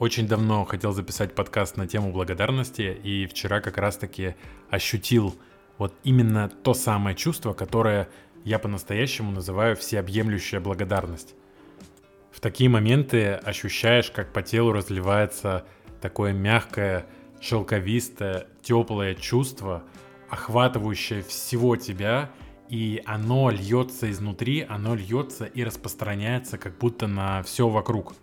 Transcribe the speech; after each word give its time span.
Очень 0.00 0.26
давно 0.26 0.64
хотел 0.64 0.92
записать 0.92 1.34
подкаст 1.34 1.76
на 1.76 1.86
тему 1.86 2.10
благодарности, 2.10 2.98
и 3.04 3.26
вчера 3.26 3.60
как 3.60 3.76
раз-таки 3.76 4.34
ощутил 4.70 5.36
вот 5.76 5.94
именно 6.04 6.48
то 6.48 6.72
самое 6.72 7.14
чувство, 7.14 7.52
которое 7.52 8.08
я 8.42 8.58
по-настоящему 8.58 9.30
называю 9.30 9.76
всеобъемлющая 9.76 10.58
благодарность. 10.58 11.34
В 12.32 12.40
такие 12.40 12.70
моменты 12.70 13.32
ощущаешь, 13.32 14.10
как 14.10 14.32
по 14.32 14.40
телу 14.40 14.72
разливается 14.72 15.66
такое 16.00 16.32
мягкое, 16.32 17.04
шелковистое, 17.38 18.46
теплое 18.62 19.14
чувство, 19.14 19.82
охватывающее 20.30 21.20
всего 21.22 21.76
тебя, 21.76 22.30
и 22.70 23.02
оно 23.04 23.50
льется 23.50 24.10
изнутри, 24.10 24.64
оно 24.66 24.94
льется 24.94 25.44
и 25.44 25.62
распространяется 25.62 26.56
как 26.56 26.78
будто 26.78 27.06
на 27.06 27.42
все 27.42 27.68
вокруг. 27.68 28.14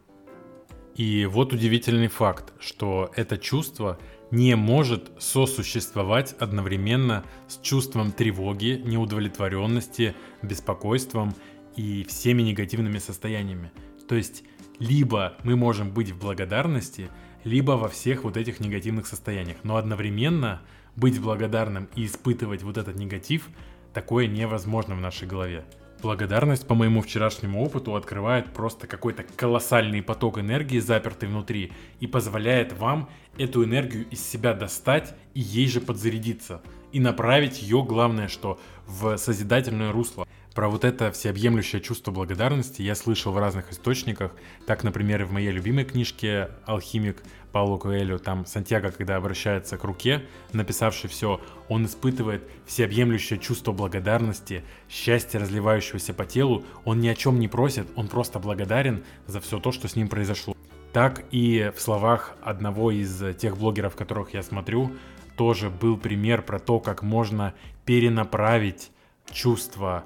И 0.97 1.27
вот 1.27 1.53
удивительный 1.53 2.07
факт, 2.07 2.53
что 2.59 3.11
это 3.15 3.37
чувство 3.37 3.99
не 4.31 4.55
может 4.55 5.11
сосуществовать 5.19 6.33
одновременно 6.39 7.23
с 7.47 7.59
чувством 7.61 8.11
тревоги, 8.11 8.81
неудовлетворенности, 8.83 10.15
беспокойством 10.41 11.35
и 11.75 12.03
всеми 12.03 12.41
негативными 12.41 12.97
состояниями. 12.97 13.71
То 14.07 14.15
есть 14.15 14.43
либо 14.79 15.37
мы 15.43 15.55
можем 15.55 15.91
быть 15.91 16.09
в 16.09 16.17
благодарности, 16.17 17.09
либо 17.43 17.73
во 17.73 17.89
всех 17.89 18.23
вот 18.23 18.35
этих 18.35 18.59
негативных 18.59 19.05
состояниях. 19.05 19.57
Но 19.61 19.77
одновременно 19.77 20.63
быть 20.95 21.21
благодарным 21.21 21.89
и 21.95 22.07
испытывать 22.07 22.63
вот 22.63 22.77
этот 22.77 22.95
негатив, 22.95 23.49
такое 23.93 24.25
невозможно 24.25 24.95
в 24.95 24.99
нашей 24.99 25.27
голове. 25.27 25.63
Благодарность, 26.01 26.67
по 26.67 26.75
моему 26.75 27.01
вчерашнему 27.01 27.63
опыту, 27.63 27.95
открывает 27.95 28.53
просто 28.53 28.85
какой-то 28.85 29.23
колоссальный 29.23 30.03
поток 30.03 30.37
энергии, 30.37 30.79
запертый 30.79 31.27
внутри, 31.27 31.71
и 31.99 32.05
позволяет 32.05 32.73
вам 32.73 33.09
эту 33.37 33.63
энергию 33.63 34.07
из 34.09 34.23
себя 34.23 34.53
достать 34.53 35.15
и 35.33 35.39
ей 35.39 35.67
же 35.67 35.81
подзарядиться. 35.81 36.61
И 36.91 36.99
направить 36.99 37.61
ее, 37.61 37.83
главное, 37.83 38.27
что 38.27 38.59
в 38.85 39.17
созидательное 39.17 39.91
русло. 39.91 40.27
Про 40.57 40.69
вот 40.69 40.85
это 40.85 41.11
всеобъемлющее 41.11 41.79
чувство 41.79 42.09
благодарности 42.09 42.81
я 42.81 42.95
слышал 42.95 43.31
в 43.31 43.37
разных 43.37 43.71
источниках. 43.71 44.31
Так, 44.65 44.83
например, 44.83 45.23
в 45.25 45.31
моей 45.31 45.51
любимой 45.51 45.85
книжке 45.85 46.49
«Алхимик» 46.65 47.21
Паулу 47.51 47.77
Коэлю, 47.77 48.17
там 48.17 48.43
Сантьяго, 48.47 48.89
когда 48.89 49.17
обращается 49.17 49.77
к 49.77 49.83
руке, 49.83 50.25
написавший 50.53 51.11
все, 51.11 51.39
он 51.69 51.85
испытывает 51.85 52.41
всеобъемлющее 52.65 53.37
чувство 53.37 53.71
благодарности, 53.71 54.63
счастье, 54.89 55.39
разливающегося 55.39 56.15
по 56.15 56.25
телу, 56.25 56.65
он 56.85 57.01
ни 57.01 57.07
о 57.07 57.13
чем 57.13 57.39
не 57.39 57.47
просит, 57.47 57.85
он 57.95 58.07
просто 58.07 58.39
благодарен 58.39 59.03
за 59.27 59.39
все 59.39 59.59
то, 59.59 59.71
что 59.71 59.87
с 59.87 59.95
ним 59.95 60.09
произошло. 60.09 60.57
Так 60.91 61.25
и 61.29 61.71
в 61.75 61.79
словах 61.79 62.35
одного 62.41 62.89
из 62.89 63.23
тех 63.35 63.59
блогеров, 63.59 63.95
которых 63.95 64.33
я 64.33 64.41
смотрю, 64.41 64.91
тоже 65.35 65.69
был 65.69 65.97
пример 65.97 66.41
про 66.41 66.57
то, 66.57 66.79
как 66.79 67.03
можно 67.03 67.53
перенаправить 67.85 68.89
чувство 69.31 70.03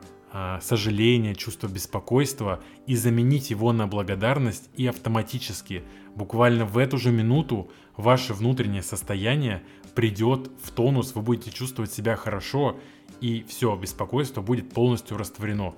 сожаление, 0.62 1.36
чувство 1.36 1.68
беспокойства 1.68 2.64
и 2.88 2.96
заменить 2.96 3.50
его 3.50 3.74
на 3.74 3.88
благодарность 3.88 4.70
и 4.76 4.88
автоматически, 4.88 5.84
буквально 6.16 6.66
в 6.66 6.78
эту 6.78 6.98
же 6.98 7.12
минуту, 7.12 7.70
ваше 7.98 8.34
внутреннее 8.34 8.82
состояние 8.82 9.62
придет 9.94 10.50
в 10.64 10.72
тонус, 10.72 11.16
вы 11.16 11.22
будете 11.22 11.52
чувствовать 11.52 11.92
себя 11.92 12.16
хорошо 12.16 12.80
и 13.20 13.46
все, 13.48 13.76
беспокойство 13.76 14.42
будет 14.42 14.74
полностью 14.74 15.18
растворено. 15.18 15.74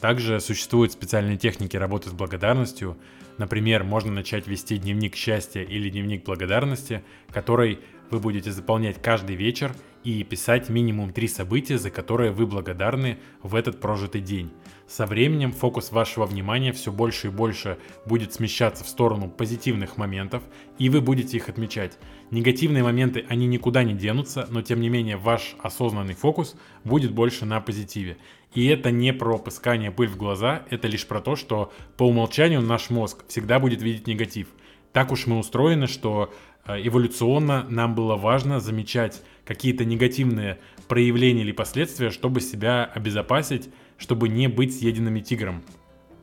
Также 0.00 0.40
существуют 0.40 0.92
специальные 0.92 1.36
техники 1.36 1.76
работы 1.76 2.08
с 2.08 2.12
благодарностью. 2.12 2.96
Например, 3.36 3.84
можно 3.84 4.10
начать 4.12 4.46
вести 4.46 4.78
дневник 4.78 5.14
счастья 5.14 5.62
или 5.62 5.90
дневник 5.90 6.24
благодарности, 6.24 7.02
который 7.28 7.80
вы 8.10 8.18
будете 8.18 8.52
заполнять 8.52 9.00
каждый 9.00 9.36
вечер– 9.36 9.74
и 10.04 10.22
писать 10.24 10.68
минимум 10.68 11.12
три 11.12 11.28
события, 11.28 11.78
за 11.78 11.90
которые 11.90 12.32
вы 12.32 12.46
благодарны 12.46 13.18
в 13.42 13.54
этот 13.54 13.80
прожитый 13.80 14.20
день. 14.20 14.50
Со 14.88 15.06
временем 15.06 15.52
фокус 15.52 15.92
вашего 15.92 16.26
внимания 16.26 16.72
все 16.72 16.90
больше 16.90 17.28
и 17.28 17.30
больше 17.30 17.78
будет 18.06 18.32
смещаться 18.32 18.82
в 18.82 18.88
сторону 18.88 19.28
позитивных 19.28 19.98
моментов, 19.98 20.42
и 20.78 20.88
вы 20.88 21.00
будете 21.00 21.36
их 21.36 21.48
отмечать. 21.48 21.98
Негативные 22.30 22.82
моменты, 22.82 23.24
они 23.28 23.46
никуда 23.46 23.84
не 23.84 23.94
денутся, 23.94 24.48
но 24.50 24.62
тем 24.62 24.80
не 24.80 24.88
менее 24.88 25.16
ваш 25.16 25.54
осознанный 25.62 26.14
фокус 26.14 26.56
будет 26.82 27.12
больше 27.12 27.44
на 27.44 27.60
позитиве. 27.60 28.16
И 28.54 28.66
это 28.66 28.90
не 28.90 29.12
про 29.12 29.38
пускание 29.38 29.92
пыль 29.92 30.08
в 30.08 30.16
глаза, 30.16 30.64
это 30.70 30.88
лишь 30.88 31.06
про 31.06 31.20
то, 31.20 31.36
что 31.36 31.72
по 31.96 32.04
умолчанию 32.04 32.62
наш 32.62 32.90
мозг 32.90 33.24
всегда 33.28 33.60
будет 33.60 33.82
видеть 33.82 34.06
негатив. 34.06 34.48
Так 34.92 35.12
уж 35.12 35.26
мы 35.26 35.38
устроены, 35.38 35.86
что 35.86 36.32
э, 36.66 36.80
эволюционно 36.86 37.66
нам 37.68 37.94
было 37.94 38.16
важно 38.16 38.60
замечать 38.60 39.22
какие-то 39.44 39.84
негативные 39.84 40.58
проявления 40.88 41.42
или 41.42 41.52
последствия, 41.52 42.10
чтобы 42.10 42.40
себя 42.40 42.84
обезопасить, 42.84 43.70
чтобы 43.98 44.28
не 44.28 44.48
быть 44.48 44.76
съеденными 44.76 45.20
тигром. 45.20 45.62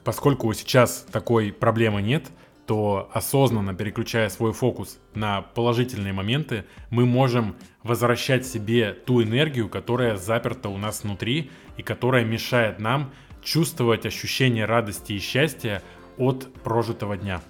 Поскольку 0.03 0.53
сейчас 0.53 1.05
такой 1.11 1.51
проблемы 1.51 2.01
нет, 2.01 2.25
то 2.65 3.09
осознанно 3.13 3.73
переключая 3.73 4.27
свой 4.29 4.51
фокус 4.51 4.99
на 5.13 5.41
положительные 5.41 6.11
моменты, 6.11 6.65
мы 6.89 7.05
можем 7.05 7.55
возвращать 7.83 8.45
себе 8.45 8.91
ту 8.91 9.23
энергию, 9.23 9.69
которая 9.69 10.17
заперта 10.17 10.67
у 10.67 10.77
нас 10.77 11.03
внутри 11.03 11.49
и 11.77 11.83
которая 11.83 12.25
мешает 12.25 12.79
нам 12.79 13.13
чувствовать 13.41 14.05
ощущение 14.05 14.65
радости 14.65 15.13
и 15.13 15.19
счастья 15.19 15.81
от 16.17 16.51
прожитого 16.63 17.15
дня. 17.15 17.41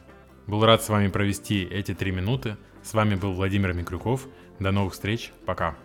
Был 0.48 0.64
рад 0.66 0.82
с 0.82 0.88
вами 0.88 1.10
провести 1.10 1.64
эти 1.66 1.94
три 1.94 2.12
минуты. 2.12 2.56
С 2.82 2.94
вами 2.94 3.16
был 3.16 3.34
Владимир 3.34 3.74
Микрюков. 3.74 4.28
До 4.60 4.72
новых 4.72 4.94
встреч. 4.94 5.34
Пока. 5.46 5.76